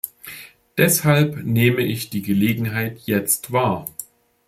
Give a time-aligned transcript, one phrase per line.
[0.79, 3.85] Deshalb nehme ich die Gelegenheit jetzt wahr.